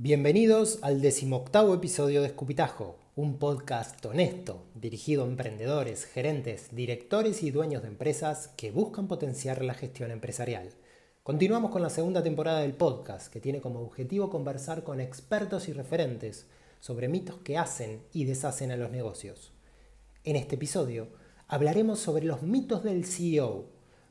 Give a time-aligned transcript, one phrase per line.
[0.00, 7.50] Bienvenidos al decimoctavo episodio de Escupitajo, un podcast honesto dirigido a emprendedores, gerentes, directores y
[7.50, 10.70] dueños de empresas que buscan potenciar la gestión empresarial.
[11.24, 15.72] Continuamos con la segunda temporada del podcast, que tiene como objetivo conversar con expertos y
[15.72, 16.46] referentes
[16.78, 19.50] sobre mitos que hacen y deshacen a los negocios.
[20.22, 21.08] En este episodio
[21.48, 23.64] hablaremos sobre los mitos del CEO.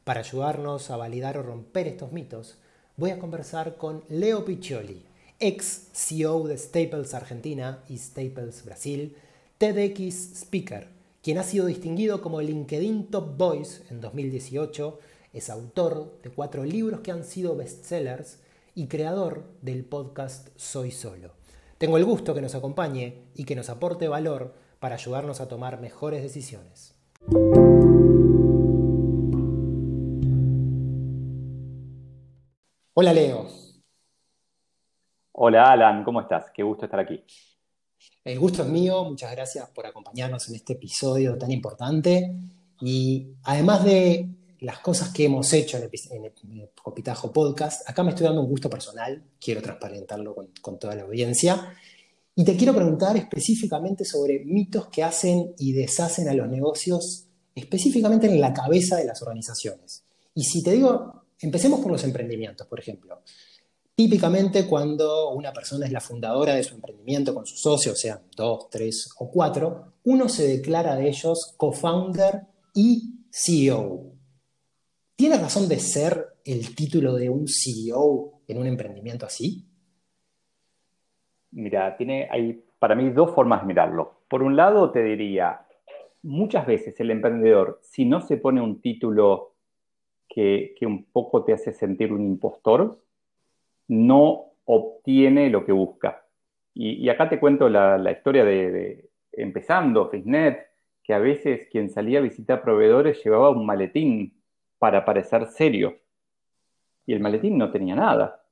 [0.04, 2.58] Para ayudarnos a validar o romper estos mitos,
[2.98, 5.07] voy a conversar con Leo Piccioli,
[5.40, 9.16] ex CEO de Staples Argentina y Staples Brasil,
[9.58, 10.88] TEDx Speaker,
[11.22, 15.00] quien ha sido distinguido como LinkedIn Top Voice en 2018,
[15.34, 18.40] es autor de cuatro libros que han sido bestsellers
[18.74, 21.32] y creador del podcast Soy Solo.
[21.78, 25.80] Tengo el gusto que nos acompañe y que nos aporte valor para ayudarnos a tomar
[25.80, 26.96] mejores decisiones.
[32.96, 33.67] Hola Leo.
[35.40, 36.46] Hola Alan, ¿cómo estás?
[36.52, 37.24] Qué gusto estar aquí.
[38.26, 42.34] El gusto es mío, muchas gracias por acompañarnos en este episodio tan importante.
[42.82, 44.30] Y además de
[44.62, 48.68] las cosas que hemos hecho en el, Copitajo Podcast, acá me estoy dando un gusto
[48.68, 51.72] personal, quiero transparentarlo con, con toda la audiencia.
[52.34, 58.26] Y te quiero preguntar específicamente sobre mitos que hacen y deshacen a los negocios, específicamente
[58.26, 60.04] en la cabeza de las organizaciones.
[60.34, 63.22] Y si te digo, empecemos por los emprendimientos, por ejemplo.
[63.98, 68.70] Típicamente cuando una persona es la fundadora de su emprendimiento con sus socios, sean dos,
[68.70, 72.44] tres o cuatro, uno se declara de ellos co-founder
[72.76, 74.12] y CEO.
[75.16, 79.66] ¿Tiene razón de ser el título de un CEO en un emprendimiento así?
[81.50, 84.22] Mira, tiene, hay para mí dos formas de mirarlo.
[84.30, 85.66] Por un lado, te diría,
[86.22, 89.56] muchas veces el emprendedor, si no se pone un título
[90.30, 93.02] que, que un poco te hace sentir un impostor,
[93.88, 96.26] no obtiene lo que busca.
[96.74, 100.68] Y, acá te cuento la, historia de, empezando, Fisnet,
[101.04, 104.40] que a veces quien salía a visitar proveedores llevaba un maletín
[104.78, 105.98] para parecer serio.
[107.06, 108.44] Y el maletín no tenía nada.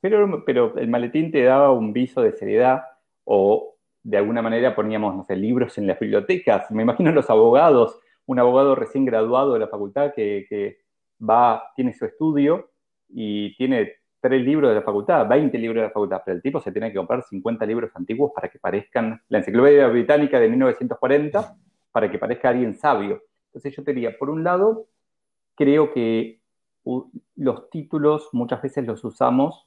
[0.00, 2.82] Pero, pero el maletín te daba un viso de seriedad
[3.24, 6.70] o de alguna manera poníamos, no sé, libros en las bibliotecas.
[6.70, 10.82] Me imagino los abogados, un abogado recién graduado de la facultad que, que
[11.18, 12.70] va, tiene su estudio
[13.08, 16.60] y tiene tres libros de la facultad, 20 libros de la facultad, pero el tipo
[16.60, 21.56] se tiene que comprar 50 libros antiguos para que parezcan la enciclopedia británica de 1940,
[21.90, 23.20] para que parezca alguien sabio.
[23.46, 24.86] Entonces yo te diría, por un lado,
[25.56, 26.40] creo que
[27.34, 29.66] los títulos muchas veces los usamos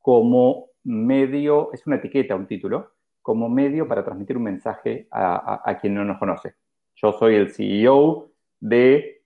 [0.00, 5.78] como medio, es una etiqueta un título, como medio para transmitir un mensaje a, a
[5.78, 6.54] quien no nos conoce.
[6.94, 9.22] Yo soy el CEO de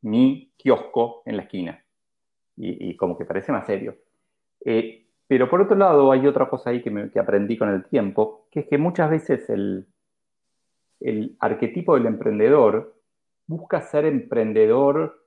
[0.00, 1.84] mi kiosco en la esquina
[2.62, 3.96] y, como que parece más serio.
[4.64, 8.60] Eh, pero por otro lado, hay otra cosa ahí que, aprendí con el tiempo, que
[8.60, 9.86] es que muchas veces el,
[11.00, 12.94] el arquetipo del emprendedor
[13.46, 15.26] busca ser emprendedor,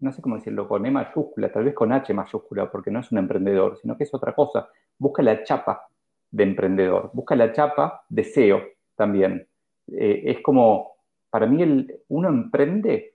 [0.00, 3.12] no sé cómo decirlo, con E mayúscula, tal vez con H mayúscula, porque no es
[3.12, 4.68] un emprendedor, sino que es otra cosa.
[4.98, 5.86] Busca la chapa
[6.30, 8.62] de emprendedor, busca la chapa de SEO
[8.96, 9.46] también.
[9.86, 10.96] Eh, es como,
[11.30, 13.14] para mí, uno emprende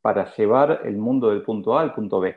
[0.00, 2.34] para llevar el mundo del punto A al punto B.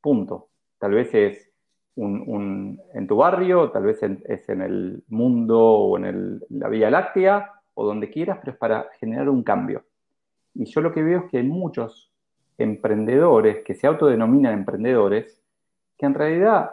[0.00, 0.48] Punto.
[0.78, 1.50] Tal vez es
[1.96, 7.84] en tu barrio, tal vez es en el mundo o en la Vía Láctea o
[7.84, 9.84] donde quieras, pero es para generar un cambio.
[10.54, 12.10] Y yo lo que veo es que hay muchos
[12.58, 15.40] emprendedores que se autodenominan emprendedores
[15.96, 16.70] que en realidad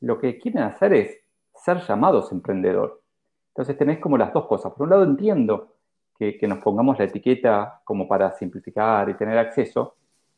[0.00, 1.18] lo que quieren hacer es
[1.54, 3.02] ser llamados emprendedor.
[3.48, 4.72] Entonces tenés como las dos cosas.
[4.72, 5.74] Por un lado entiendo
[6.18, 9.96] que, nos pongamos la etiqueta como para simplificar y tener acceso.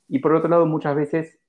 [0.09, 1.40] Y por otro lado muchas veces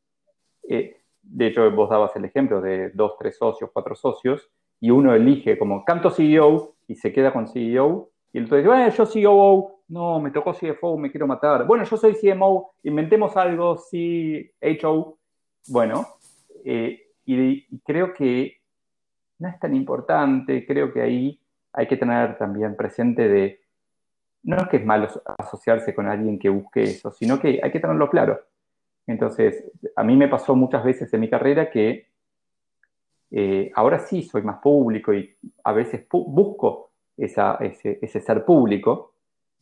[0.67, 4.49] eh, de hecho, vos dabas el ejemplo de dos, tres socios, cuatro socios,
[4.79, 9.05] y uno elige como canto CEO y se queda con CEO, y dice, bueno, yo
[9.05, 11.67] COO, no, me tocó CFO, me quiero matar.
[11.67, 15.17] Bueno, yo soy CMO, inventemos algo, CHO.
[15.67, 16.07] Bueno,
[16.63, 18.61] eh, y, creo que
[19.39, 21.41] no es tan importante, creo que ahí
[21.73, 23.59] hay que tener también presente de,
[24.43, 25.07] no es que es malo
[25.37, 28.39] asociarse con alguien que busque eso, sino que hay que tenerlo claro.
[29.07, 32.11] Entonces, a mí me pasó muchas veces en mi carrera que
[33.31, 35.33] eh, ahora sí soy más público y
[35.63, 39.15] a veces busco ese, ser público,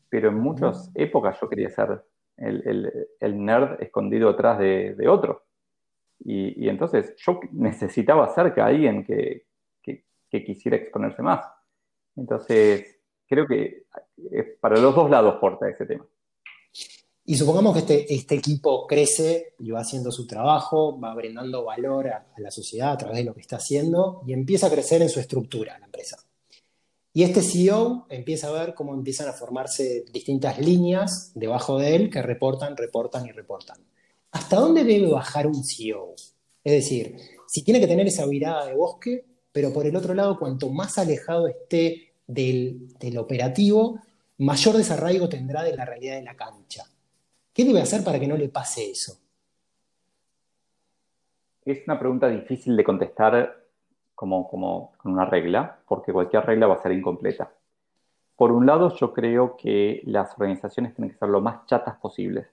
[0.10, 2.04] pero en muchas épocas yo quería ser
[2.38, 5.44] el, nerd escondido atrás de, otro.
[6.20, 9.46] Y, entonces yo necesitaba cerca a alguien que,
[10.30, 11.44] quisiera exponerse más.
[12.16, 13.84] Entonces, creo que
[14.62, 16.06] para los dos lados porta ese tema.
[17.30, 22.08] Y supongamos que este, este, equipo crece y va haciendo su trabajo, va brindando valor
[22.08, 25.10] a, la sociedad a través de lo que está haciendo y empieza a crecer en
[25.10, 26.18] su estructura la empresa.
[27.14, 32.10] Y este CEO empieza a ver cómo empiezan a formarse distintas líneas debajo de él
[32.10, 33.78] que reportan, reportan y reportan.
[34.32, 36.16] ¿Hasta dónde debe bajar un CEO?
[36.64, 37.16] Es decir,
[37.48, 40.98] si tiene que tener esa virada de bosque, pero por el otro lado, cuanto más
[40.98, 44.00] alejado esté del, del operativo,
[44.40, 46.90] mayor desarraigo tendrá de la realidad de la cancha.
[47.54, 49.20] ¿Qué debe hacer para que no le pase eso?
[51.66, 53.64] Es una pregunta difícil de contestar
[54.16, 57.52] como, como con una regla, porque cualquier regla va a ser incompleta.
[58.36, 62.48] Por un lado, yo creo que las organizaciones tienen que ser lo más chatas posibles,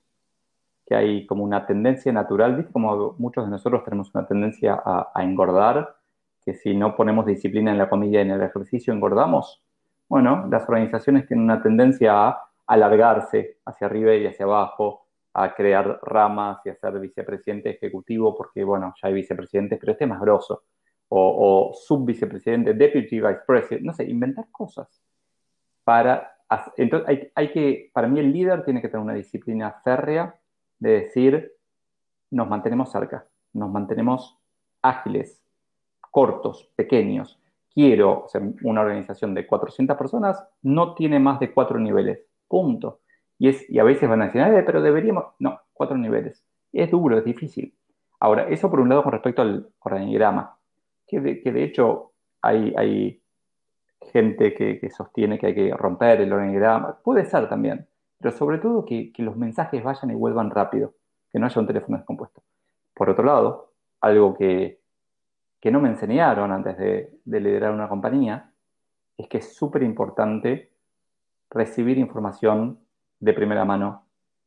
[0.84, 2.72] que hay como una tendencia natural, ¿viste?
[2.72, 5.96] como muchos de nosotros tenemos una tendencia a, a engordar,
[6.44, 9.62] que si no ponemos disciplina en la comida y en el ejercicio engordamos.
[10.08, 16.01] Bueno, las organizaciones tienen una tendencia a alargarse hacia arriba y hacia abajo, a crear
[16.03, 20.21] ramas y a ser vicepresidente ejecutivo, porque bueno, ya hay vicepresidentes, pero este es más
[20.21, 20.65] grosso,
[21.09, 24.89] o, subvicepresidente, deputy vice president, no sé, inventar cosas.
[25.85, 26.39] Para,
[26.77, 30.35] entonces, hay, hay que, para mí el líder tiene que tener una disciplina férrea
[30.79, 31.53] de decir,
[32.31, 34.39] nos mantenemos cerca, nos mantenemos
[34.83, 35.43] ágiles,
[36.11, 37.39] cortos, pequeños.
[37.73, 38.27] Quiero,
[38.63, 43.00] una organización de 400 personas no tiene más de cuatro niveles punto.
[43.38, 46.44] Y, es, y a veces van a decir, pero deberíamos, no, cuatro niveles.
[46.72, 47.75] Es duro, es difícil.
[48.20, 50.56] Ahora, eso por un lado con respecto al organigrama,
[51.06, 53.22] que de, que de hecho hay, hay
[54.12, 57.87] gente que, sostiene que hay que romper el organigrama, puede ser también,
[58.19, 60.94] pero sobre todo que, los mensajes vayan y vuelvan rápido,
[61.31, 62.43] que no haya un teléfono descompuesto.
[62.94, 64.81] Por otro lado, algo que,
[65.60, 68.50] que no me enseñaron antes de, de liderar una compañía,
[69.19, 70.70] es que es súper importante
[71.50, 72.78] recibir información
[73.20, 74.04] de primera mano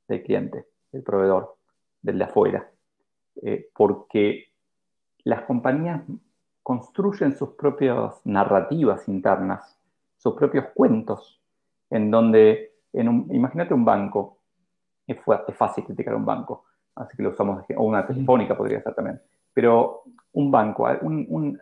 [0.07, 1.55] del cliente, del proveedor,
[2.01, 2.69] del de afuera.
[3.41, 4.51] Eh, porque
[5.23, 6.01] las compañías
[6.63, 9.77] construyen sus propias narrativas internas,
[10.17, 11.41] sus propios cuentos,
[11.89, 14.39] en donde, en imagínate un banco,
[15.07, 15.17] es,
[15.55, 16.65] fácil criticar un banco,
[16.95, 19.21] así que lo usamos, o una telefónica podría ser también,
[19.53, 20.03] pero
[20.33, 21.59] un banco, un,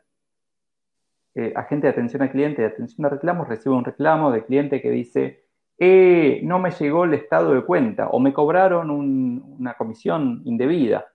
[1.40, 4.82] eh, agente de atención al cliente, de atención a reclamos, recibe un reclamo de cliente
[4.82, 5.46] que dice,
[5.78, 11.06] eh, no me llegó el estado de cuenta o me cobraron una comisión indebida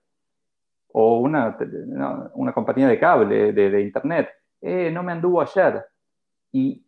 [0.93, 1.57] o una,
[2.35, 4.29] una compañía de cable, de, internet,
[4.61, 5.83] eh, no me anduvo ayer.
[6.53, 6.85] Y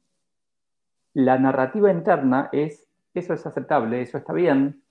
[1.16, 4.82] la narrativa interna es, eso es aceptable, eso está bien,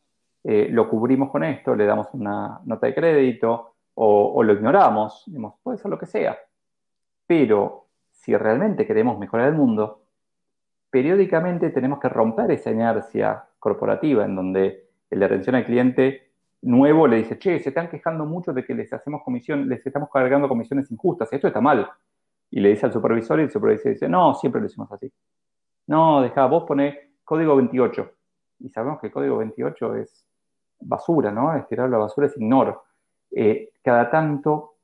[0.42, 5.24] lo cubrimos con esto, le damos una nota de crédito o, lo ignoramos,
[5.62, 6.36] puede ser lo que sea.
[7.26, 7.83] Pero
[8.24, 10.02] si realmente queremos mejorar el mundo,
[10.88, 16.30] periódicamente tenemos que romper esa inercia corporativa en donde de atención al cliente
[16.62, 20.08] nuevo le dice, che, se están quejando mucho de que les hacemos comisión, les estamos
[20.10, 21.86] cargando comisiones injustas, esto está mal.
[22.50, 25.12] Y le dice al supervisor y el supervisor dice, no, siempre lo hicimos así.
[25.86, 28.10] No, deja, vos ponés código 28.
[28.60, 30.26] Y sabemos que el código 28 es
[30.80, 31.54] basura, ¿no?
[31.54, 32.84] Estirar la basura es ignoro.
[33.30, 34.76] Eh, cada tanto,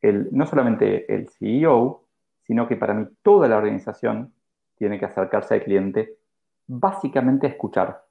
[0.00, 2.04] el, no solamente el CEO,
[2.48, 4.32] sino que para mí toda la organización
[4.74, 6.16] tiene que acercarse al cliente
[6.66, 8.06] básicamente a escuchar.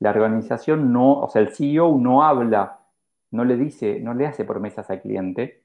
[0.00, 2.80] La organización no, o sea, el CEO no habla,
[3.30, 5.64] no le dice, no le hace promesas al cliente,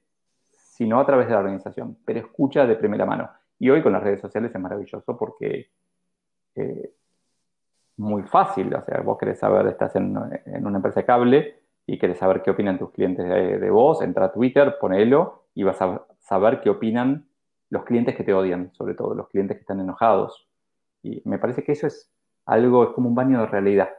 [0.51, 3.29] sino a través de la organización, pero escucha de primera mano.
[3.59, 5.69] Y hoy con las redes sociales es maravilloso porque
[6.55, 6.93] eh,
[7.97, 12.41] muy fácil, o sea, vos querés saber, estás en, una empresa cable y querés saber
[12.41, 16.61] qué opinan tus clientes de, de vos, entra a Twitter, ponelo y vas a saber
[16.61, 17.28] qué opinan
[17.69, 20.47] los clientes que te odian, sobre todo, los clientes que están enojados.
[21.03, 22.11] Y me parece que eso es
[22.45, 23.89] algo, es como un baño de realidad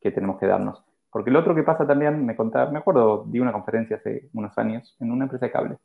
[0.00, 0.82] que tenemos que darnos.
[1.10, 4.56] Porque lo otro que pasa también, me contaba, me acuerdo, di una conferencia hace unos
[4.58, 5.78] años en una empresa de cable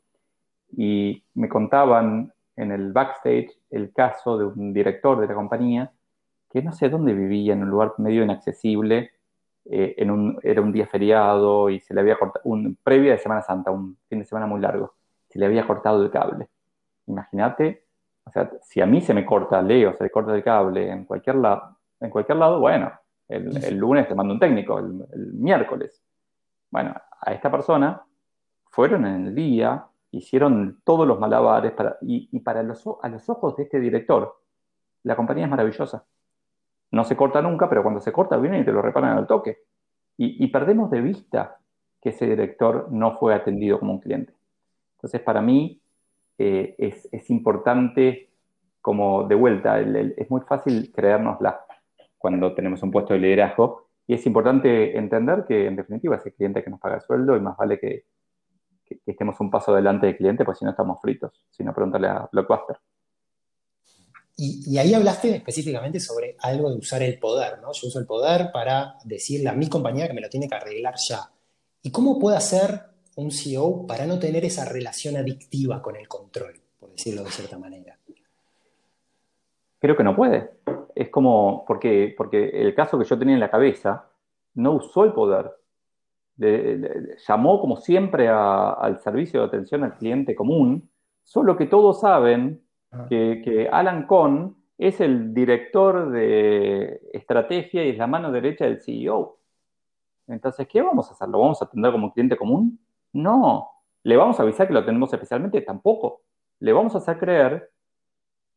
[0.76, 5.92] y me contaban en el backstage el caso de un director de la compañía
[6.50, 9.12] que no sé dónde vivía, en un lugar medio inaccesible,
[9.66, 13.18] eh, en un, era un día feriado y se le había cortado, un, previa de
[13.18, 14.94] Semana Santa, un fin de semana muy largo,
[15.28, 16.48] se le había cortado el cable
[17.10, 17.84] Imagínate,
[18.24, 21.04] o sea, si a mí se me corta, Leo, se le corta el cable en
[21.04, 22.92] cualquier, lado, en cualquier lado, bueno,
[23.28, 26.02] el, lunes te mando un técnico, el, miércoles.
[26.70, 28.02] Bueno, a esta persona
[28.70, 33.56] fueron en el día, hicieron todos los malabares para, y, para los, a los ojos
[33.56, 34.40] de este director,
[35.02, 36.04] la compañía es maravillosa.
[36.92, 39.58] No se corta nunca, pero cuando se corta vienen y te lo reparan al toque.
[40.16, 41.58] Y, y, perdemos de vista
[42.00, 44.34] que ese director no fue atendido como un cliente.
[44.96, 45.80] Entonces, para mí,
[46.42, 48.30] eh, es, importante
[48.80, 51.66] como de vuelta, es muy fácil creérnosla
[52.16, 56.32] cuando tenemos un puesto de liderazgo y es importante entender que, en definitiva, es el
[56.32, 58.06] cliente que nos paga el sueldo y más vale que,
[59.04, 61.44] estemos un paso adelante del cliente, pues si no estamos fritos.
[61.50, 62.78] Si no, pregúntale a Blockbuster.
[64.38, 67.70] Y, ahí hablaste específicamente sobre algo de usar el poder, ¿no?
[67.72, 70.94] Yo uso el poder para decirle a mi compañía que me lo tiene que arreglar
[70.96, 71.30] ya.
[71.82, 72.89] ¿Y cómo puede hacer
[73.20, 77.58] un CEO para no tener esa relación adictiva con el control, por decirlo de cierta
[77.58, 77.96] manera?
[79.78, 80.50] Creo que no puede.
[80.94, 84.06] Es como, porque, porque el caso que yo tenía en la cabeza
[84.54, 85.50] no usó el poder.
[87.26, 90.88] llamó como siempre al servicio de atención al cliente común,
[91.22, 92.62] solo que todos saben
[92.92, 93.06] ah.
[93.08, 98.80] que, que Alan Kohn es el director de estrategia y es la mano derecha del
[98.80, 99.38] CEO.
[100.26, 101.28] Entonces, ¿qué vamos a hacer?
[101.28, 102.78] ¿Lo vamos a atender como cliente común?
[103.12, 103.68] No.
[104.02, 105.60] ¿Le vamos a avisar que lo tenemos especialmente?
[105.62, 106.22] Tampoco.
[106.60, 107.70] Le vamos a hacer creer,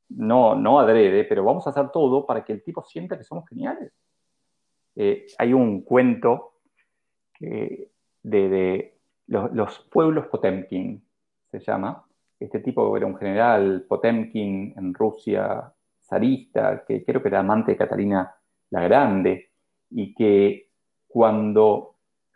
[0.10, 3.48] no, no adrede, pero vamos a hacer todo para que el tipo sienta que somos
[3.48, 3.92] geniales.
[4.96, 6.54] Eh, hay un cuento
[7.40, 11.04] de, los, pueblos Potemkin,
[11.52, 12.06] se llama.
[12.40, 17.78] Este tipo era un general Potemkin en Rusia, zarista, que creo que era amante de
[17.78, 18.36] Catalina
[18.70, 19.52] la Grande,
[19.90, 20.70] y que
[21.08, 21.93] cuando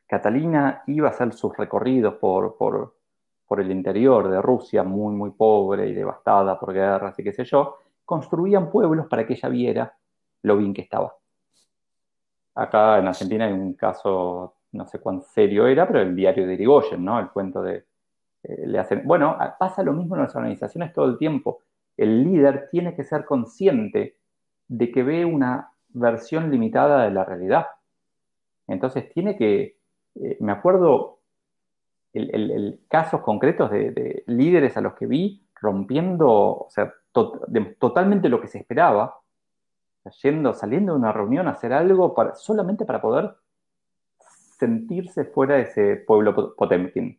[0.08, 2.96] Catalina iba a hacer sus recorridos por,
[3.60, 7.78] el interior de Rusia, muy, muy pobre y devastada por guerras y qué sé yo,
[8.06, 9.98] construían pueblos para que ella viera
[10.44, 11.14] lo bien que estaba.
[12.56, 16.54] Acá en Argentina hay un caso, no sé cuán serio era, pero el diario de
[16.54, 17.20] Irigoyen, ¿no?
[17.20, 17.86] El cuento de...
[18.44, 19.02] Eh.
[19.04, 21.60] Bueno, pasa lo mismo en las organizaciones todo el tiempo.
[21.98, 24.18] El líder tiene que ser consciente
[24.68, 27.68] de que ve una versión limitada de la realidad.
[28.68, 29.77] Entonces tiene que,
[30.22, 31.20] eh, me acuerdo
[32.14, 38.48] el, casos concretos de, líderes a los que vi rompiendo, o sea, totalmente lo que
[38.48, 39.20] se esperaba,
[40.22, 43.36] yendo, saliendo de una reunión a hacer algo para, solamente para poder
[44.60, 47.18] sentirse fuera de ese pueblo Potemkin,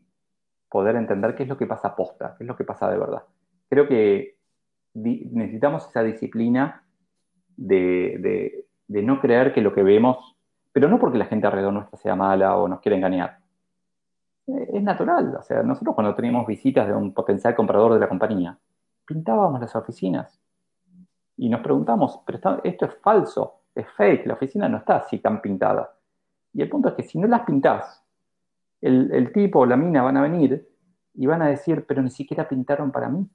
[0.69, 3.23] poder entender qué es lo que pasa posta, qué es lo que pasa de verdad.
[3.69, 4.39] Creo que
[4.95, 6.85] necesitamos esa disciplina
[7.57, 10.38] de, de no creer que lo que vemos
[10.79, 13.41] pero no porque la gente alrededor nuestra sea mala o nos quiera engañar.
[14.47, 18.09] Eh, es natural, o sea, nosotros cuando teníamos visitas de un potencial comprador de la
[18.09, 18.57] compañía,
[19.05, 20.41] pintábamos las oficinas
[21.37, 25.43] y nos preguntamos, pero esto es falso, es fake, la oficina no está así tan
[25.43, 25.97] pintada.
[26.53, 28.05] Y el punto es que si no las pintás,
[28.81, 30.65] el, el tipo o la mina van a venir
[31.15, 33.29] y van a decir, pero ni siquiera pintaron para mí.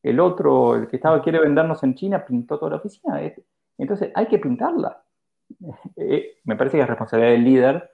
[0.00, 3.20] El otro, el que estaba quiere vendernos en China, pintó toda la oficina.
[3.78, 5.01] Entonces hay que pintarla.
[5.96, 7.90] Eh, me parece que es responsabilidad del líder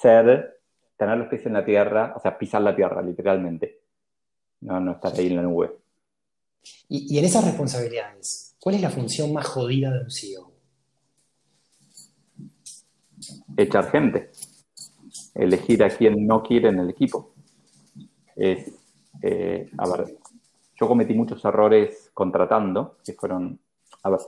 [0.00, 0.60] ser,
[0.96, 3.80] tener los pies en la tierra, o sea, pisar la tierra, literalmente.
[4.60, 5.76] No, no estar ahí en la nube.
[6.88, 10.52] Y, en esas responsabilidades, ¿cuál es la función más jodida de un CEO?
[13.56, 14.30] Echar gente.
[15.34, 17.34] Elegir a quien no quiere en el equipo.
[18.34, 18.72] Es,
[19.22, 20.16] eh, a ver,
[20.76, 23.58] yo cometí muchos errores contratando, que fueron,
[24.02, 24.20] a ver,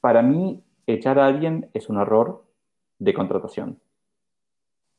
[0.00, 2.44] para mí, echar a alguien es un error
[2.98, 3.80] de contratación.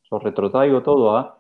[0.10, 1.38] Yo retrotraigo todo a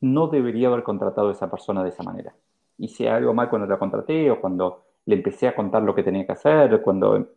[0.00, 2.34] no debería haber contratado a esa persona de esa manera.
[2.78, 6.26] Hice algo mal cuando la contraté o cuando le empecé a contar lo que tenía
[6.26, 7.28] que hacer, cuando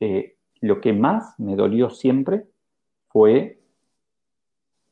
[0.00, 2.46] eh, lo que más me dolió siempre
[3.08, 3.60] fue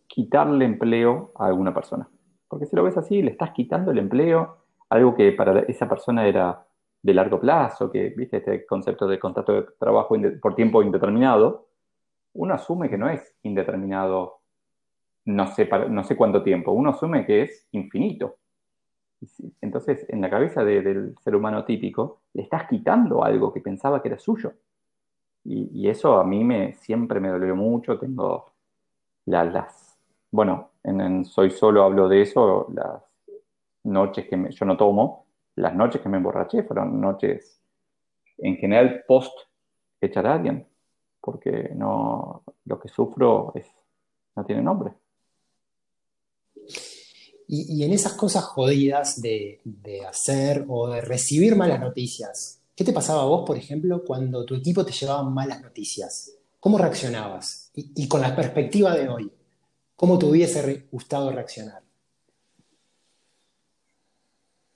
[0.07, 2.09] quitarle empleo a alguna persona.
[2.49, 4.59] Porque si lo ves así, le estás quitando el empleo,
[4.89, 6.67] algo que para esa persona era
[7.03, 11.69] de largo plazo, que viste este concepto de contrato de trabajo por tiempo indeterminado,
[12.35, 14.41] uno asume que no es indeterminado
[15.25, 18.37] no sé, no sé cuánto tiempo, uno asume que es infinito.
[19.61, 24.09] Entonces, en la cabeza del ser humano típico, le estás quitando algo que pensaba que
[24.09, 24.53] era suyo.
[25.45, 27.99] Y, eso a mí me, siempre me dolió mucho.
[27.99, 28.53] Tengo
[29.27, 29.99] las,
[30.31, 33.03] bueno, en, Soy Solo hablo de eso, las
[33.85, 35.20] noches que yo no tomo,
[35.57, 37.61] las noches que me emborraché fueron noches,
[38.39, 39.33] en general, post
[40.01, 40.67] echar a alguien,
[41.21, 43.53] porque no, lo que sufro
[44.37, 44.93] no tiene nombre.
[47.53, 49.61] Y, en esas cosas jodidas de,
[50.09, 54.55] hacer o de recibir malas noticias, ¿qué te pasaba a vos, por ejemplo, cuando tu
[54.55, 56.33] equipo te llevaba malas noticias?
[56.61, 57.73] ¿Cómo reaccionabas?
[57.75, 59.33] Y con la perspectiva de hoy,
[59.97, 61.83] ¿cómo te hubiese gustado reaccionar?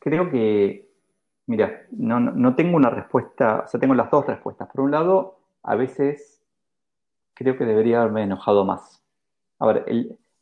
[0.04, 0.86] Creo que,
[1.46, 4.68] mira, no, tengo una respuesta, o sea, tengo las dos respuestas.
[4.68, 6.42] Por un lado, a veces
[7.32, 9.02] creo que debería haberme enojado más.
[9.58, 9.86] A ver,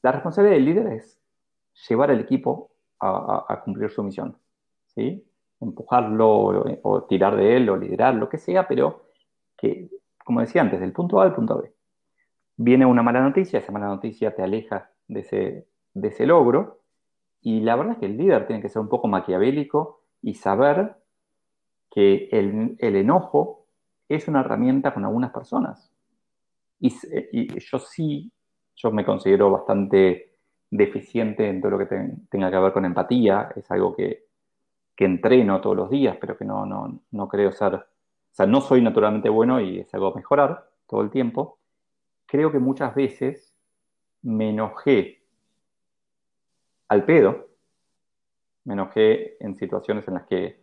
[0.02, 1.16] la responsabilidad del líder es
[1.88, 4.37] llevar al equipo a, cumplir su misión,
[4.97, 5.25] ¿sí?
[5.61, 9.04] Empujarlo o, tirar de él o liderar, lo que sea, pero
[9.57, 9.90] que,
[10.25, 11.73] como decía antes, del punto A al punto B.
[12.57, 16.81] Viene una mala noticia, esa mala noticia te aleja de ese, de ese logro,
[17.42, 20.96] y la verdad es que el líder tiene que ser un poco maquiavélico y saber
[21.90, 23.66] que el, enojo
[24.08, 25.92] es una herramienta con algunas personas.
[26.78, 26.90] Y,
[27.58, 28.32] yo sí,
[28.76, 30.37] yo me considero bastante
[30.70, 31.87] deficiente en todo lo que
[32.30, 34.25] tenga que ver con empatía, es algo que,
[34.96, 37.84] que entreno todos los días, pero que no, no, no creo ser, o
[38.30, 41.58] sea, no soy naturalmente bueno y es algo mejorar todo el tiempo.
[42.26, 43.54] Creo que muchas veces
[44.22, 45.21] me enojé
[46.92, 47.49] al pedo,
[48.64, 50.61] me enojé en situaciones en las que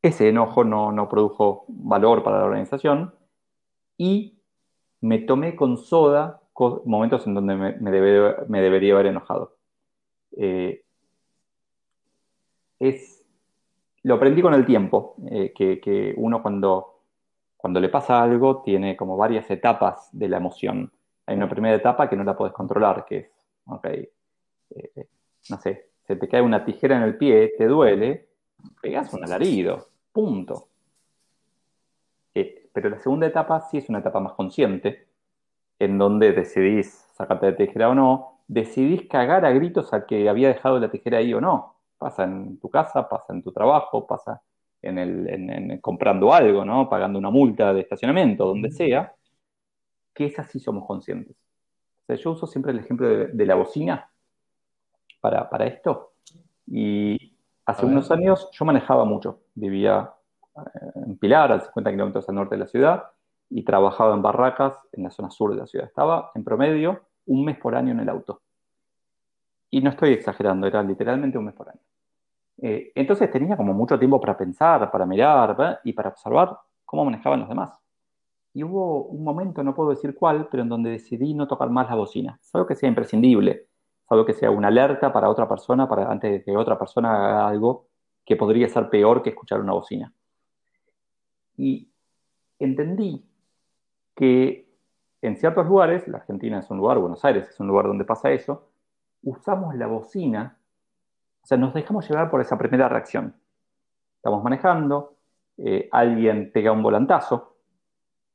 [0.00, 3.14] ese enojo no, produjo valor para la organización
[3.98, 4.38] y
[5.02, 6.40] me tomé con soda
[6.86, 7.90] momentos en donde me, me,
[8.60, 9.54] debería haber enojado.
[10.36, 10.82] Eh,
[12.80, 13.24] es,
[14.04, 17.02] lo aprendí con el tiempo, eh, que, uno cuando,
[17.56, 20.90] cuando le pasa algo tiene como varias etapas de la emoción.
[21.26, 23.30] Hay una primera etapa que no la puedes controlar, que
[23.84, 24.08] es,
[24.70, 25.08] eh,
[25.50, 28.28] no sé, se te cae una tijera en el pie, te duele,
[28.80, 30.68] pegas un alarido, punto.
[32.34, 35.08] Eh, pero la segunda etapa sí es una etapa más consciente,
[35.78, 40.48] en donde decidís sacarte la tijera o no, decidís cagar a gritos al que había
[40.48, 41.76] dejado la tijera ahí o no.
[41.98, 44.42] Pasa en tu casa, pasa en tu trabajo, pasa
[44.82, 46.88] en el, comprando algo, ¿no?
[46.88, 49.14] Pagando una multa de estacionamiento, donde sea,
[50.14, 51.36] que esas sí somos conscientes.
[52.08, 54.10] yo uso siempre el ejemplo de, la bocina
[55.20, 56.12] para, para esto.
[56.66, 60.10] Y Hace unos años yo manejaba mucho, vivía
[60.56, 63.04] eh, en Pilar, a 50 kilómetros al norte de la ciudad,
[63.50, 65.86] y trabajaba en barracas en la zona sur de la ciudad.
[65.86, 68.40] Estaba en promedio un mes por año en el auto.
[69.68, 71.80] Y no estoy exagerando, era literalmente un mes por año.
[72.62, 76.56] Eh, entonces tenía como mucho tiempo para pensar, para mirar y para observar
[76.86, 77.78] cómo manejaban los demás.
[78.54, 81.90] Y hubo un momento, no puedo decir cuál, pero en donde decidí no tocar más
[81.90, 82.38] la bocina.
[82.40, 83.67] Es algo que sea imprescindible
[84.08, 87.48] algo que sea una alerta para otra persona, para antes de que otra persona haga
[87.48, 87.88] algo
[88.24, 90.12] que podría ser peor que escuchar una bocina.
[91.56, 91.88] Y
[92.58, 93.24] entendí
[94.14, 94.68] que
[95.20, 98.30] en ciertos lugares, la Argentina es un lugar, Buenos Aires es un lugar donde pasa
[98.30, 98.68] eso,
[99.22, 100.58] usamos la bocina,
[101.42, 103.34] o sea, nos dejamos llevar por esa primera reacción.
[104.16, 105.16] Estamos manejando,
[105.56, 107.56] eh, alguien pega un volantazo,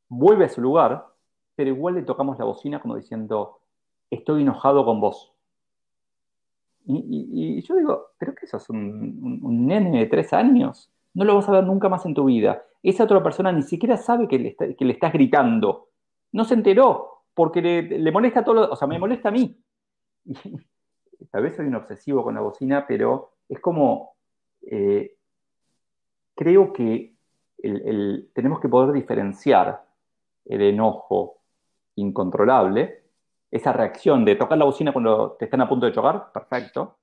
[0.10, 1.08] vuelve a su lugar,
[1.56, 3.62] pero igual le tocamos la bocina como diciendo,
[4.10, 5.33] estoy enojado con vos.
[6.86, 8.70] Y, yo digo, ¿pero qué sos?
[8.70, 10.92] Un, un, nene de tres años?
[11.14, 12.64] No lo vas a ver nunca más en tu vida.
[12.82, 15.90] Esa otra persona ni siquiera sabe que le, que le estás gritando.
[16.32, 19.58] No se enteró, porque le, molesta a todo, o sea, me molesta a mí.
[21.32, 24.16] tal vez soy un obsesivo con la bocina, pero es como,
[24.62, 25.16] eh,
[26.36, 27.14] creo que
[28.34, 29.86] tenemos que poder diferenciar
[30.46, 31.38] el enojo
[31.96, 33.03] incontrolable
[33.54, 36.98] esa reacción de tocar la bocina cuando te están a punto de chocar, perfecto,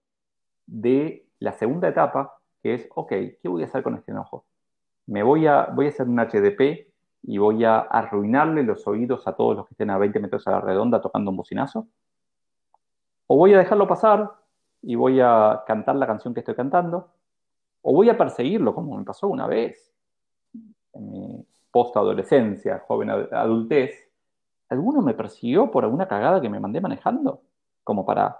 [0.66, 4.46] de la segunda etapa, que es, ok, ¿qué voy a hacer con este enojo?
[5.06, 6.88] Me voy a, voy a hacer un HDP
[7.22, 10.50] y voy a arruinarle los oídos a todos los que estén a 20 metros a
[10.50, 11.86] la redonda tocando un bocinazo.
[13.28, 14.28] O voy a dejarlo pasar
[14.82, 17.12] y voy a cantar la canción que estoy cantando.
[17.82, 19.94] O voy a perseguirlo, como me pasó una vez
[20.94, 24.09] en mi post-adolescencia, joven adultez,
[24.70, 27.42] ¿Alguno me persiguió por alguna cagada que me mandé manejando?
[27.82, 28.38] Como para,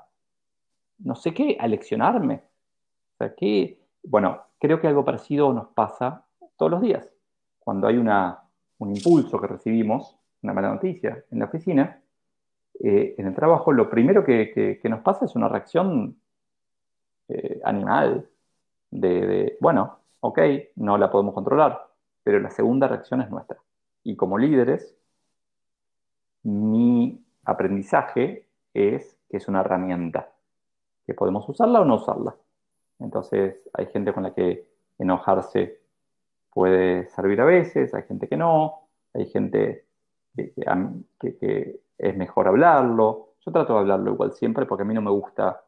[0.98, 2.44] no sé qué, aleccionarme.
[3.18, 6.24] O que, bueno, creo que algo parecido nos pasa
[6.56, 7.12] todos los días.
[7.58, 8.44] Cuando hay una,
[8.78, 12.00] un impulso que recibimos, una mala noticia en la oficina,
[12.78, 16.16] eh, en el trabajo, lo primero que, nos pasa es una reacción
[17.28, 18.28] eh, animal,
[18.90, 20.38] de, de, bueno, ok,
[20.76, 21.88] no la podemos controlar,
[22.22, 23.58] pero la segunda reacción es nuestra.
[24.04, 24.96] Y como líderes,
[26.42, 30.33] mi aprendizaje es que es una herramienta,
[31.07, 32.35] que podemos usarla o no usarla.
[32.98, 34.66] Entonces, hay gente con la que
[34.98, 35.81] enojarse
[36.53, 39.85] puede servir a veces, hay gente que no, hay gente
[40.35, 43.35] que, es mejor hablarlo.
[43.44, 45.62] Yo trato de hablarlo igual siempre porque a mí no me gusta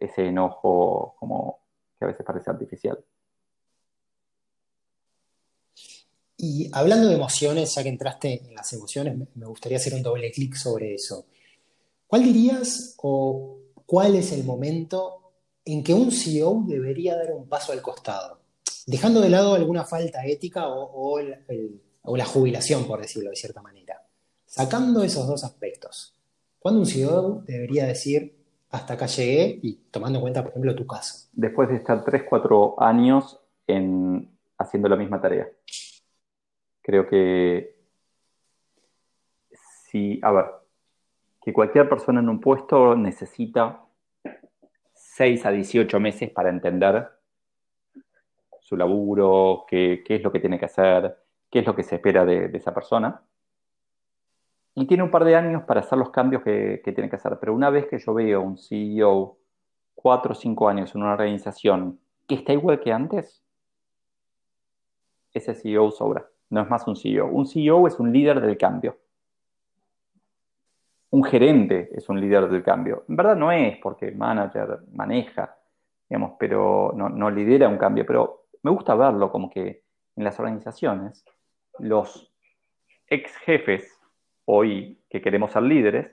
[0.00, 1.58] ese enojo como
[1.98, 2.98] que a veces parece artificial.
[6.46, 10.30] Y hablando de emociones, ya que entraste en las emociones, me gustaría hacer un doble
[10.30, 11.24] clic sobre eso.
[12.06, 15.32] ¿Cuál dirías o cuál es el momento
[15.64, 18.40] en que un CEO debería dar un paso al costado?
[18.86, 24.02] Dejando de lado alguna falta ética o, la jubilación, por decirlo de cierta manera.
[24.44, 26.14] Sacando esos dos aspectos.
[26.58, 28.36] ¿Cuándo un CEO debería decir,
[28.68, 31.26] hasta acá llegué y tomando en cuenta, por ejemplo, tu caso?
[31.32, 35.48] Después de estar 3, 4 años en, haciendo la misma tarea.
[36.84, 37.78] Creo que
[39.50, 40.44] si, a ver,
[41.40, 43.86] que cualquier persona en un puesto necesita
[44.92, 47.08] 6 a 18 meses para entender
[48.60, 51.16] su laburo, qué, es lo que tiene que hacer,
[51.50, 53.22] qué es lo que se espera de, esa persona.
[54.74, 57.38] Y tiene un par de años para hacer los cambios que, que tiene que hacer.
[57.40, 59.38] Pero una vez que yo veo un CEO
[59.94, 63.42] 4 o 5 años en una organización que está igual que antes,
[65.32, 66.28] ese CEO sobra.
[66.54, 67.26] No es más un CEO.
[67.26, 68.96] Un CEO es un líder del cambio
[71.14, 73.04] un gerente es un líder del cambio.
[73.08, 75.56] En verdad no es, porque el manager maneja,
[76.08, 78.04] digamos, pero no, lidera un cambio.
[78.04, 79.84] Pero me gusta verlo como que
[80.16, 81.24] en las organizaciones,
[81.78, 82.34] los
[83.06, 83.96] ex jefes,
[84.46, 86.10] hoy que queremos ser líderes,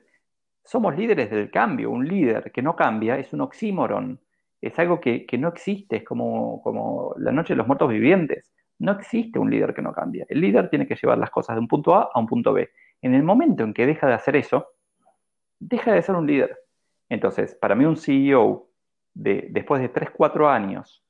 [0.63, 1.89] somos líderes del cambio.
[1.89, 4.19] Un líder que no cambia es un oxímoron,
[4.61, 8.53] es algo que, no existe, es como, como la noche de los muertos vivientes.
[8.81, 10.25] No existe un líder que no cambia.
[10.27, 12.71] El líder tiene que llevar las cosas de un punto A a un punto B.
[13.03, 14.69] En el momento en que deja de hacer eso,
[15.59, 16.57] deja de ser un líder.
[17.07, 18.69] Entonces, para mí un CEO,
[19.13, 21.03] de, después de 3, 4 años,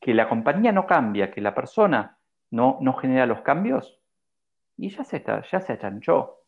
[0.00, 2.18] que la compañía no cambia, que la persona
[2.50, 4.00] no, no genera los cambios,
[4.76, 6.40] y ya se, está, ya se achanchó.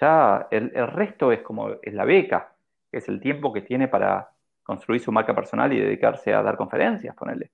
[0.00, 2.54] Ya el, resto es como es la beca,
[2.90, 4.30] es el tiempo que tiene para
[4.62, 7.50] construir su marca personal y dedicarse a dar conferencias, ponerle,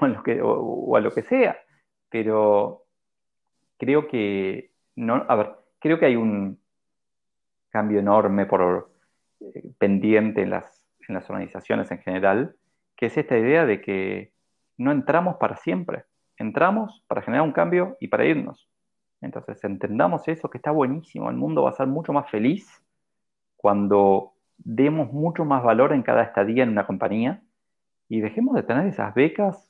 [0.00, 1.58] o, lo que, o a lo que sea.
[2.08, 2.84] Pero
[3.78, 6.60] creo que, no, a ver, creo que hay un,
[7.70, 8.92] cambio enorme por
[9.40, 12.56] eh, pendiente en las, en las organizaciones en general,
[12.96, 14.32] que es esta idea de que
[14.76, 16.04] no entramos para siempre,
[16.36, 18.68] entramos para generar un cambio y para irnos.
[19.20, 22.82] Entonces, entendamos eso, que está buenísimo, el mundo va a ser mucho más feliz
[23.56, 27.42] cuando demos mucho más valor en cada estadía en una compañía
[28.08, 29.69] y dejemos de tener esas becas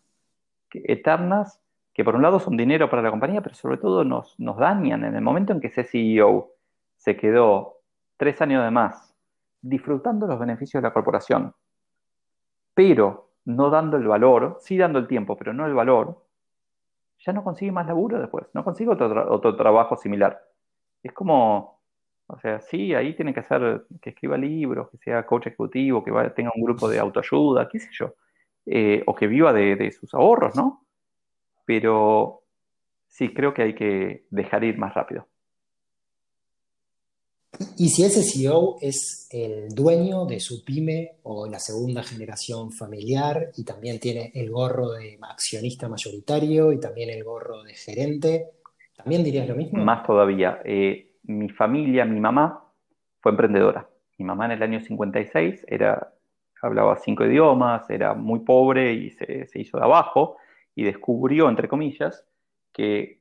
[0.73, 1.61] eternas
[1.93, 5.05] que por un lado son dinero para la compañía, pero sobre todo nos, nos dañan.
[5.05, 6.53] En el momento en que ese CEO
[6.97, 7.79] se quedó
[8.17, 9.15] tres años de más,
[9.61, 11.55] disfrutando los beneficios de la corporación,
[12.75, 16.25] pero no dando el valor, sí dando el tiempo, pero no el valor,
[17.19, 20.43] ya no consigue más laburo después, no consigue otro, otro trabajo similar.
[21.03, 21.81] Es como,
[22.27, 26.13] o sea, sí, ahí tiene que hacer, que escriba libros, que sea coach ejecutivo, que
[26.31, 28.15] tenga un grupo de autoayuda, qué sé yo,
[28.73, 30.87] eh, o que viva de, de sus ahorros, ¿no?
[31.65, 32.45] Pero
[33.09, 35.27] sí, creo que hay que dejar ir más rápido.
[37.77, 43.51] Y si ese CEO es el dueño de su pyme o la segunda generación familiar
[43.57, 48.51] y también tiene el gorro de accionista mayoritario y también el gorro de gerente,
[48.97, 49.85] ¿también dirías lo mismo?
[49.85, 50.61] Más todavía.
[50.65, 52.65] Eh, mi familia, mi mamá,
[53.21, 53.89] fue emprendedora.
[54.17, 56.15] Mi mamá en el año 56 era,
[56.63, 60.37] hablaba cinco idiomas, era muy pobre y se, se hizo de abajo
[60.75, 62.25] y descubrió, entre comillas,
[62.73, 63.21] que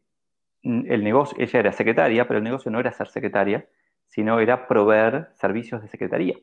[0.63, 3.67] el negocio, ella era secretaria, pero el negocio no era ser secretaria,
[4.07, 6.35] sino era proveer servicios de secretaría.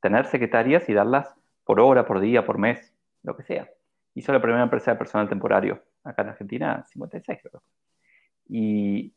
[0.00, 3.68] Tener secretarias y darlas por hora, por día, por mes, lo que sea.
[4.14, 7.62] Hizo la primera empresa de personal temporario, acá en Argentina, 56 creo.
[8.48, 9.12] Y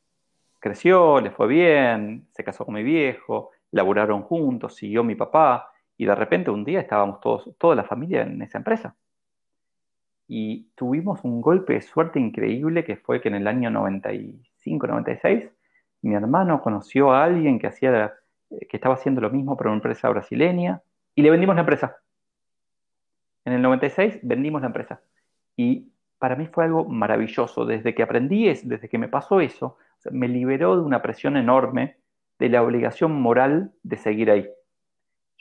[0.59, 5.72] creció, le fue bien, se casó con mi viejo, laburaron juntos, siguió mi papá,
[6.03, 8.93] y de repente un día estábamos todos, toda la familia en esa empresa.
[10.27, 15.49] Y tuvimos un golpe de suerte increíble que fue que en el año 95, 96
[16.01, 18.15] mi hermano conoció a alguien que, hacía,
[18.49, 20.81] que estaba haciendo lo mismo para una empresa brasileña
[21.15, 21.95] y le vendimos la empresa.
[23.45, 24.99] En el 96 vendimos la empresa.
[25.55, 25.89] Y
[26.19, 27.65] para mí fue algo maravilloso.
[27.65, 29.77] Desde que aprendí, desde que me pasó eso,
[30.11, 31.95] me liberó de una presión enorme
[32.39, 34.49] de la obligación moral de seguir ahí.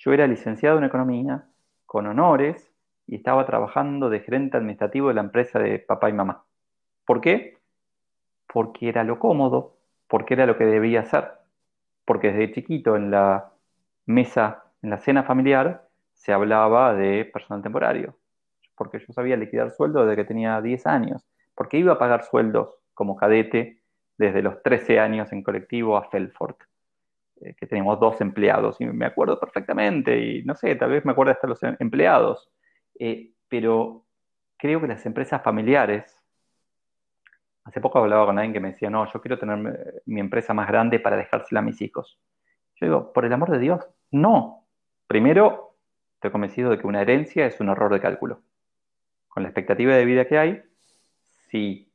[0.04, 1.44] Yo era licenciado en economía,
[1.86, 2.72] con honores,
[3.06, 6.44] y estaba trabajando de gerente administrativo de la empresa de papá y mamá.
[7.06, 7.58] ¿Por qué?
[8.52, 9.76] Porque era lo cómodo,
[10.08, 11.30] porque era lo que debía hacer.
[12.04, 13.52] Porque desde chiquito en la
[14.04, 18.16] mesa, en la cena familiar, se hablaba de personal temporario.
[18.74, 21.24] Porque yo sabía liquidar sueldo desde que tenía 10 años.
[21.54, 23.80] Porque iba a pagar sueldos como cadete
[24.18, 26.58] desde los 13 años en colectivo a Felfort,
[27.44, 31.12] eh, que teníamos dos empleados, y me acuerdo perfectamente, y no sé, tal vez me
[31.12, 32.50] acuerdo hasta los em, empleados,
[32.98, 34.04] eh, pero
[34.56, 36.22] creo que las empresas familiares
[37.64, 40.66] Hace poco hablaba con alguien que me decía, no, yo quiero tener mi empresa más
[40.66, 42.18] grande para dejársela a mis hijos.
[42.80, 44.66] Yo digo, por el amor de Dios, no.
[45.06, 45.76] Primero,
[46.14, 48.42] estoy convencido de que una herencia es un error de cálculo.
[49.28, 50.62] Con la expectativa de vida que hay,
[51.50, 51.92] si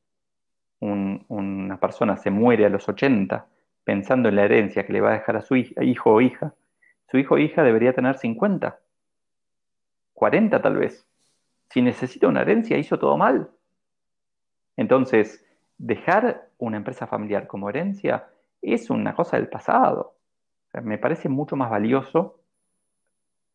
[0.80, 3.48] una persona se muere a los 80
[3.88, 6.54] pensando en la herencia que le va a dejar a su hijo o hija,
[7.10, 8.78] su hijo o hija debería tener 50,
[10.12, 11.08] 40 tal vez.
[11.69, 13.50] Si necesita una herencia, hizo todo mal.
[14.76, 15.41] Entonces,
[15.78, 18.28] dejar una empresa familiar como herencia
[18.62, 20.17] es una cosa del pasado.
[20.84, 22.41] me parece mucho más valioso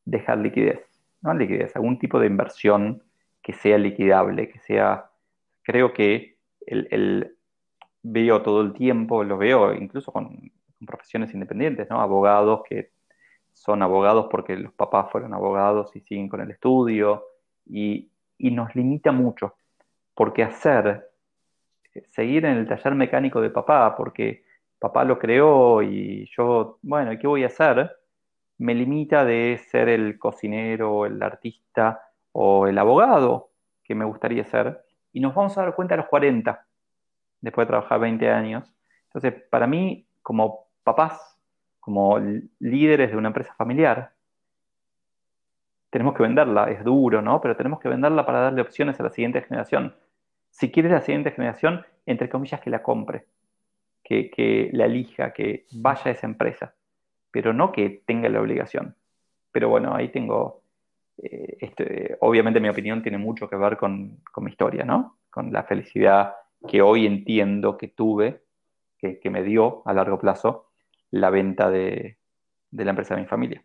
[0.07, 0.81] dejar liquidez,
[1.21, 1.35] ¿no?
[1.35, 3.03] Liquidez, algún tipo de inversión
[3.43, 5.11] que sea liquidable, que sea,
[5.63, 7.37] creo que el,
[8.03, 10.51] veo todo el tiempo, lo veo incluso con,
[10.87, 12.01] profesiones independientes, ¿no?
[12.01, 12.91] Abogados que
[13.53, 17.25] son abogados porque los papás fueron abogados y siguen con el estudio,
[17.67, 19.55] y, y nos limita mucho,
[20.15, 21.09] porque hacer,
[22.11, 24.45] seguir en el taller mecánico de papá, porque
[24.79, 27.91] papá lo creó y yo, bueno, ¿qué voy a hacer?
[28.59, 33.51] Me limita de ser el cocinero, el artista o el abogado
[33.85, 34.83] que me gustaría ser.
[35.13, 36.67] Y nos vamos a dar cuenta a los 40,
[37.43, 38.75] después de trabajar 20 años.
[39.07, 41.39] Entonces, para mí, como papás,
[41.79, 42.19] como
[42.61, 44.13] líderes de una empresa familiar,
[45.91, 47.41] tenemos que venderla, es duro, ¿no?
[47.43, 49.95] Pero tenemos que venderla para darle opciones a la siguiente generación.
[50.51, 53.27] Si quieres la siguiente generación, entre comillas, que la compre,
[54.03, 56.75] que, la elija, que vaya a esa empresa,
[57.31, 58.97] pero no que tenga la obligación.
[59.51, 60.63] Pero bueno, ahí tengo,
[61.23, 65.19] eh, este, obviamente mi opinión tiene mucho que ver con, mi historia, ¿no?
[65.31, 66.35] Con la felicidad
[66.69, 68.43] que hoy entiendo que tuve,
[68.99, 70.71] que, que me dio a largo plazo
[71.11, 72.19] la venta de,
[72.71, 73.65] de la empresa de mi familia.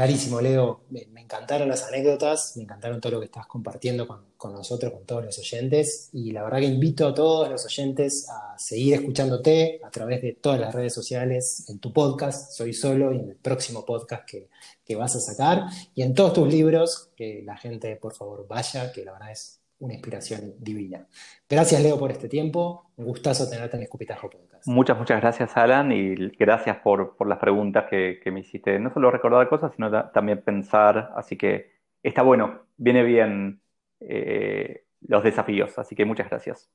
[0.00, 0.80] Clarísimo, Leo.
[0.88, 5.26] Me, encantaron las anécdotas, me encantaron todo lo que estás compartiendo con, nosotros, con todos
[5.26, 6.08] los oyentes.
[6.14, 10.32] Y la verdad que invito a todos los oyentes a seguir escuchándote a través de
[10.32, 14.48] todas las redes sociales, en tu podcast, Soy Solo, y en el próximo podcast que,
[14.86, 18.90] que vas a sacar, y en todos tus libros, que la gente por favor vaya,
[18.92, 21.06] que la verdad es una inspiración divina.
[21.46, 22.86] Gracias, Leo, por este tiempo.
[22.96, 24.49] Un gustazo tenerte en Escupitajo Podcast.
[24.66, 28.78] Muchas, muchas gracias, Alan, y gracias por, las preguntas que, me hiciste.
[28.78, 31.12] No solo recordar cosas, sino también pensar.
[31.16, 33.62] Así que está bueno, viene bien
[34.00, 35.78] eh, los desafíos.
[35.78, 36.70] Así que muchas gracias.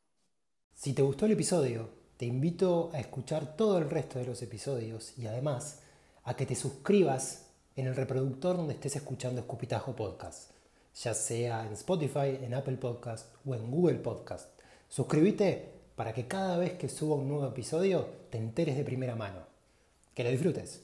[0.74, 5.18] Si te gustó el episodio, te invito a escuchar todo el resto de los episodios
[5.18, 5.84] y además
[6.24, 10.56] a que te suscribas en el reproductor donde estés escuchando Escupitajo Podcast
[10.96, 14.60] ya sea en Spotify, en Apple Podcast o en Google Podcast.
[14.88, 19.40] Suscríbete para que cada vez que suba un nuevo episodio te enteres de primera mano.
[20.14, 20.84] Que lo disfrutes.